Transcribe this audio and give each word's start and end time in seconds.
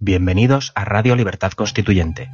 Bienvenidos 0.00 0.70
a 0.76 0.84
Radio 0.84 1.16
Libertad 1.16 1.50
Constituyente. 1.54 2.30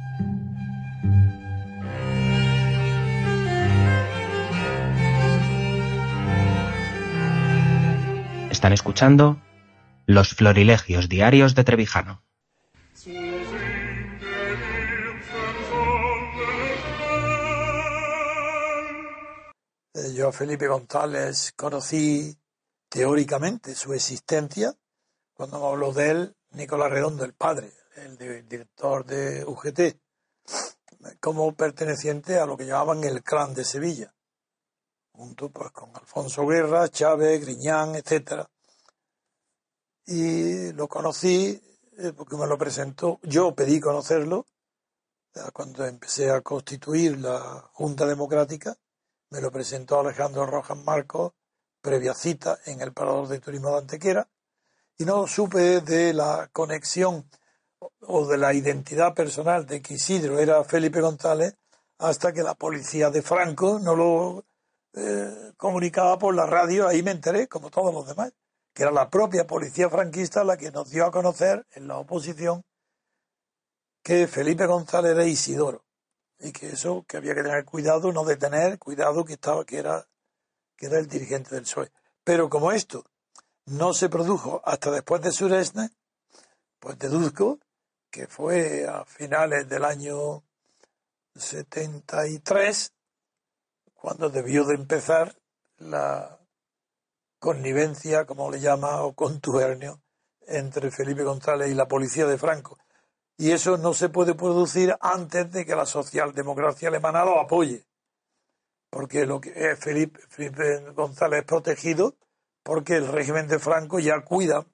Están 8.51 8.71
escuchando 8.71 9.41
Los 10.05 10.35
Florilegios 10.35 11.09
Diarios 11.09 11.55
de 11.55 11.63
Trevijano. 11.63 12.23
Yo 20.13 20.31
Felipe 20.31 20.67
González 20.67 21.51
conocí 21.55 22.37
teóricamente 22.89 23.73
su 23.73 23.95
existencia 23.95 24.75
cuando 25.33 25.59
me 25.59 25.65
habló 25.65 25.93
de 25.93 26.11
él 26.11 26.35
Nicolás 26.55 26.91
Redondo, 26.91 27.23
el 27.25 27.33
padre, 27.33 27.71
el, 27.97 28.17
di- 28.17 28.41
director 28.43 29.05
de 29.05 29.43
UGT, 29.45 29.99
como 31.19 31.53
perteneciente 31.55 32.39
a 32.39 32.45
lo 32.45 32.57
que 32.57 32.65
llamaban 32.65 33.03
el 33.03 33.23
clan 33.23 33.53
de 33.53 33.63
Sevilla, 33.63 34.13
junto 35.11 35.49
pues 35.49 35.71
con 35.71 35.95
Alfonso 35.95 36.45
Guerra, 36.47 36.87
Chávez, 36.89 37.41
Griñán, 37.41 37.95
etcétera. 37.95 38.49
Y 40.07 40.71
lo 40.73 40.87
conocí 40.87 41.61
eh, 41.97 42.13
porque 42.15 42.35
me 42.37 42.47
lo 42.47 42.57
presentó, 42.57 43.19
yo 43.23 43.53
pedí 43.55 43.79
conocerlo 43.79 44.45
cuando 45.53 45.85
empecé 45.85 46.31
a 46.31 46.39
constituir 46.41 47.19
la 47.19 47.69
Junta 47.73 48.05
Democrática, 48.05 48.77
me 49.31 49.41
lo 49.41 49.51
presentó 49.51 49.99
Alejandro 49.99 50.45
Rojas 50.45 50.77
Marcos, 50.77 51.33
previa 51.81 52.13
cita 52.13 52.57
en 52.65 52.79
el 52.79 52.93
Parador 52.93 53.27
de 53.27 53.39
Turismo 53.39 53.71
de 53.71 53.79
Antequera, 53.79 54.29
y 54.97 55.05
no 55.05 55.27
supe 55.27 55.81
de 55.81 56.13
la 56.13 56.49
conexión 56.51 57.29
o 58.01 58.25
de 58.27 58.37
la 58.37 58.53
identidad 58.53 59.13
personal 59.13 59.65
de 59.65 59.81
que 59.81 59.95
Isidro 59.95 60.39
era 60.39 60.63
Felipe 60.63 61.01
González 61.01 61.55
hasta 61.97 62.33
que 62.33 62.43
la 62.43 62.55
policía 62.55 63.09
de 63.09 63.21
Franco 63.21 63.79
no 63.79 63.95
lo 63.95 64.45
eh, 64.93 65.53
comunicaba 65.57 66.17
por 66.17 66.35
la 66.35 66.45
radio, 66.45 66.87
ahí 66.87 67.03
me 67.03 67.11
enteré, 67.11 67.47
como 67.47 67.69
todos 67.69 67.93
los 67.93 68.07
demás, 68.07 68.33
que 68.73 68.83
era 68.83 68.91
la 68.91 69.09
propia 69.09 69.45
policía 69.47 69.89
franquista 69.89 70.43
la 70.43 70.57
que 70.57 70.71
nos 70.71 70.89
dio 70.89 71.05
a 71.05 71.11
conocer 71.11 71.65
en 71.71 71.87
la 71.87 71.97
oposición 71.97 72.63
que 74.03 74.27
Felipe 74.27 74.65
González 74.65 75.11
era 75.11 75.25
Isidoro 75.25 75.83
y 76.39 76.51
que 76.51 76.67
eso 76.67 77.05
que 77.07 77.17
había 77.17 77.33
que 77.33 77.43
tener 77.43 77.65
cuidado, 77.65 78.11
no 78.11 78.23
detener, 78.23 78.77
cuidado 78.77 79.25
que 79.25 79.33
estaba 79.33 79.65
que 79.65 79.79
era 79.79 80.07
que 80.77 80.87
era 80.87 80.99
el 80.99 81.07
dirigente 81.07 81.55
del 81.55 81.63
PSOE. 81.63 81.91
Pero 82.23 82.49
como 82.49 82.71
esto 82.71 83.05
no 83.65 83.93
se 83.93 84.09
produjo 84.09 84.61
hasta 84.65 84.91
después 84.91 85.21
de 85.21 85.31
Suresne, 85.31 85.89
pues 86.79 86.97
deduzco 86.99 87.59
que 88.09 88.27
fue 88.27 88.87
a 88.87 89.05
finales 89.05 89.67
del 89.67 89.83
año 89.83 90.43
73 91.35 92.93
cuando 93.93 94.29
debió 94.29 94.65
de 94.65 94.75
empezar 94.75 95.35
la 95.77 96.39
connivencia, 97.39 98.25
como 98.25 98.49
le 98.51 98.59
llama, 98.59 99.01
o 99.01 99.13
contubernio 99.13 100.01
entre 100.47 100.91
Felipe 100.91 101.23
González 101.23 101.69
y 101.69 101.73
la 101.73 101.87
policía 101.87 102.25
de 102.25 102.37
Franco. 102.37 102.77
Y 103.37 103.51
eso 103.51 103.77
no 103.77 103.93
se 103.93 104.09
puede 104.09 104.35
producir 104.35 104.95
antes 105.01 105.51
de 105.51 105.65
que 105.65 105.75
la 105.75 105.85
socialdemocracia 105.85 106.87
alemana 106.87 107.25
lo 107.25 107.39
apoye. 107.39 107.85
Porque 108.89 109.25
lo 109.25 109.41
que 109.41 109.51
es 109.71 109.79
Felipe, 109.79 110.21
Felipe 110.29 110.91
González 110.91 111.43
protegido 111.43 112.15
porque 112.65 112.95
el 112.95 113.07
régimen 113.07 113.47
de 113.47 113.59
Franco 113.59 113.99
ya 113.99 114.21
cuida 114.21 114.65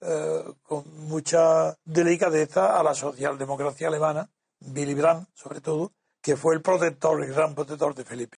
eh, 0.00 0.44
con 0.64 0.82
mucha 1.06 1.76
delicadeza 1.84 2.76
a 2.76 2.82
la 2.82 2.92
socialdemocracia 2.92 3.86
alemana, 3.86 4.28
Willy 4.60 4.94
Brandt 4.94 5.28
sobre 5.32 5.60
todo, 5.60 5.92
que 6.20 6.36
fue 6.36 6.54
el 6.56 6.60
protector, 6.60 7.22
el 7.22 7.32
gran 7.32 7.54
protector 7.54 7.94
de 7.94 8.04
Felipe. 8.04 8.38